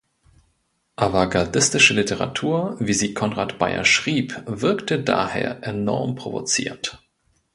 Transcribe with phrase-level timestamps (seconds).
[0.95, 6.99] Avantgardistische Literatur, wie sie Konrad Bayer schrieb, wirkte daher enorm provozierend.